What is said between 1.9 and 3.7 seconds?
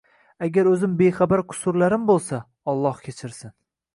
bo'lsa, Alloh kechirsin